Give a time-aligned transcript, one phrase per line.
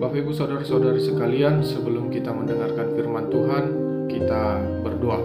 [0.00, 3.64] Bapak Ibu Saudara-saudari sekalian, sebelum kita mendengarkan firman Tuhan,
[4.08, 5.20] kita berdoa.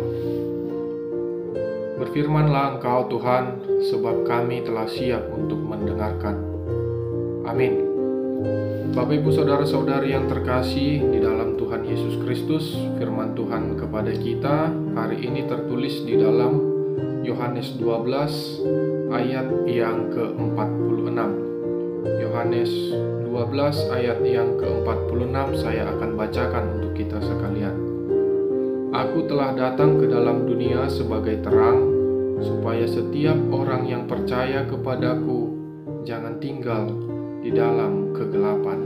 [1.95, 6.43] Berfirmanlah Engkau Tuhan, sebab kami telah siap untuk mendengarkan.
[7.47, 7.87] Amin.
[8.91, 15.23] Bapak Ibu Saudara-saudari yang terkasih di dalam Tuhan Yesus Kristus, firman Tuhan kepada kita hari
[15.23, 16.59] ini tertulis di dalam
[17.23, 21.54] Yohanes 12 ayat yang ke-46.
[22.05, 22.69] Yohanes
[23.25, 27.73] 12 ayat yang ke-46 saya akan bacakan untuk kita sekalian.
[28.93, 31.91] Aku telah datang ke dalam dunia sebagai terang,
[32.39, 35.51] supaya setiap orang yang percaya kepadaku
[36.05, 36.93] jangan tinggal
[37.41, 38.79] di dalam kegelapan.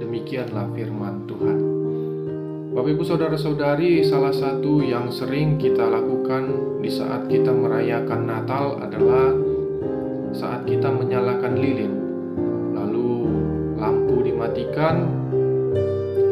[0.00, 1.58] Demikianlah firman Tuhan.
[2.72, 9.32] Bapak Ibu Saudara-saudari, salah satu yang sering kita lakukan di saat kita merayakan Natal adalah
[10.36, 12.05] saat kita menyalakan lilin.
[14.26, 15.06] Dimatikan,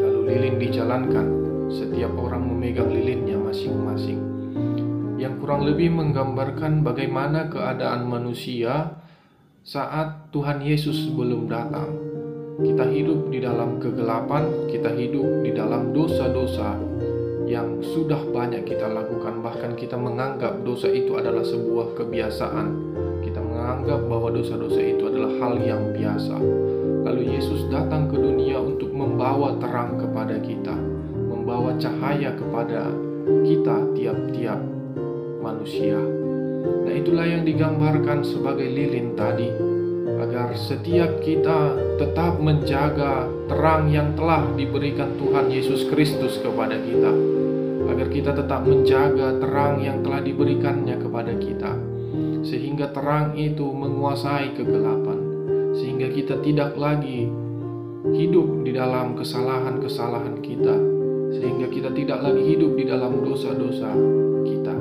[0.03, 1.27] lalu lilin dijalankan.
[1.71, 4.19] Setiap orang memegang lilinnya masing-masing.
[5.15, 8.99] Yang kurang lebih menggambarkan bagaimana keadaan manusia
[9.63, 11.95] saat Tuhan Yesus belum datang.
[12.59, 16.75] Kita hidup di dalam kegelapan, kita hidup di dalam dosa-dosa
[17.47, 22.67] yang sudah banyak kita lakukan, bahkan kita menganggap dosa itu adalah sebuah kebiasaan.
[23.23, 26.37] Kita menganggap bahwa dosa-dosa itu adalah hal yang biasa.
[27.05, 30.73] Lalu Yesus datang ke dunia untuk membawa terang kepada kita,
[31.29, 32.89] membawa cahaya kepada
[33.45, 34.57] kita tiap-tiap
[35.37, 36.01] manusia.
[36.65, 39.53] Nah, itulah yang digambarkan sebagai lilin tadi,
[40.17, 47.13] agar setiap kita tetap menjaga terang yang telah diberikan Tuhan Yesus Kristus kepada kita,
[47.85, 51.71] agar kita tetap menjaga terang yang telah diberikannya kepada kita,
[52.41, 55.14] sehingga terang itu menguasai kegelapan,
[55.75, 57.27] sehingga kita tidak lagi
[58.15, 60.75] hidup di dalam kesalahan-kesalahan kita,
[61.35, 63.91] sehingga kita tidak lagi hidup di dalam dosa-dosa
[64.45, 64.75] kita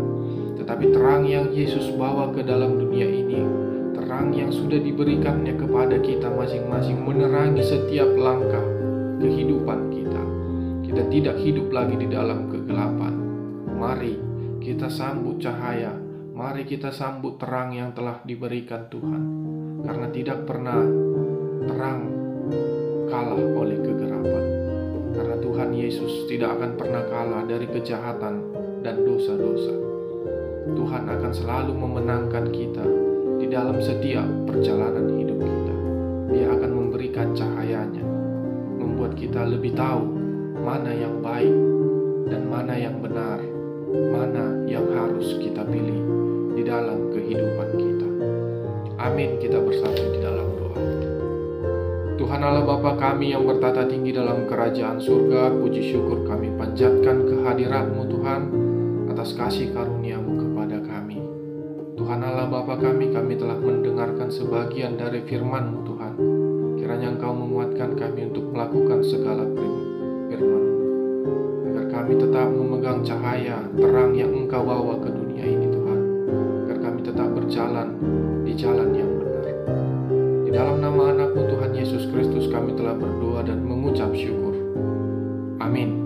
[0.65, 3.37] tetapi terang yang Yesus bawa ke dalam dunia ini,
[3.93, 8.65] terang yang sudah diberikannya kepada kita masing-masing menerangi setiap langkah
[9.21, 10.23] kehidupan kita.
[10.89, 13.13] Kita tidak hidup lagi di dalam kegelapan.
[13.77, 14.17] Mari
[14.65, 15.93] kita sambut cahaya,
[16.35, 19.23] mari kita sambut terang yang telah diberikan Tuhan.
[19.87, 20.83] Karena tidak pernah
[21.71, 22.01] terang
[23.07, 24.45] kalah oleh kegelapan.
[25.15, 28.35] Karena Tuhan Yesus tidak akan pernah kalah dari kejahatan
[28.83, 29.75] dan dosa-dosa.
[30.75, 32.87] Tuhan akan selalu memenangkan kita
[33.39, 35.75] di dalam setiap perjalanan hidup kita.
[36.35, 38.03] Dia akan memberikan cahayanya,
[38.83, 40.03] membuat kita lebih tahu
[40.65, 41.55] mana yang baik
[42.27, 43.39] dan mana yang benar,
[43.93, 45.04] mana yang harus
[49.05, 49.37] Amin.
[49.37, 50.81] Kita bersatu di dalam doa.
[52.17, 58.09] Tuhan Allah Bapa kami yang bertata tinggi dalam kerajaan surga, puji syukur kami panjatkan kehadiratmu
[58.09, 58.43] Tuhan
[59.13, 61.21] atas kasih karuniamu kepada kami.
[62.01, 66.15] Tuhan Allah Bapa kami, kami telah mendengarkan sebagian dari firman-Mu Tuhan.
[66.81, 70.65] Kiranya Engkau menguatkan kami untuk melakukan segala firman
[71.71, 75.24] Agar kami tetap memegang cahaya, terang yang Engkau bawa ke dunia
[82.55, 84.55] kami telah berdoa dan mengucap syukur.
[85.59, 86.04] Amin.